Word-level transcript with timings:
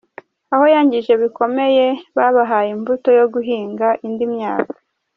Aho 0.53 0.65
yangije 0.73 1.11
bikomeye 1.21 1.85
babahaye 2.17 2.69
imbuto 2.77 3.09
yo 3.19 3.25
guhinga 3.33 3.87
indi 4.07 4.25
myaka. 4.35 4.75